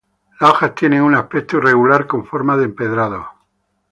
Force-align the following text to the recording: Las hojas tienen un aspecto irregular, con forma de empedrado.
Las 0.39 0.49
hojas 0.49 0.73
tienen 0.73 1.03
un 1.03 1.13
aspecto 1.13 1.57
irregular, 1.57 2.07
con 2.07 2.25
forma 2.25 2.57
de 2.57 2.65
empedrado. 2.65 3.23